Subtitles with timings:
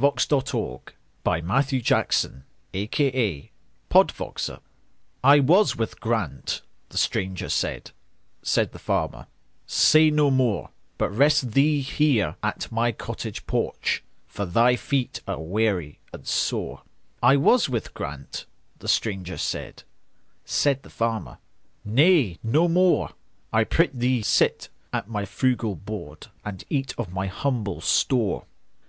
[0.00, 0.28] By Francis
[1.24, 3.50] BretHarte 748 The Aged
[4.12, 4.62] Stranger
[5.24, 7.90] "I WAS with Grant"—the stranger said;
[8.40, 9.26] Said the farmer,
[9.66, 15.42] "Say no more, But rest thee here at my cottage porch, For thy feet are
[15.42, 19.82] weary and sore.""I was with Grant"—the stranger said;
[20.44, 21.38] Said the farmer,
[21.84, 28.44] "Nay, no more,—I prithee sit at my frugal board, And eat of my humble store.